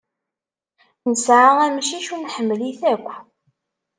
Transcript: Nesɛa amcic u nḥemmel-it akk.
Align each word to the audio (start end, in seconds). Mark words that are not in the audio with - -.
Nesɛa 1.11 1.51
amcic 1.67 2.07
u 2.13 2.17
nḥemmel-it 2.17 2.81
akk. 2.93 3.09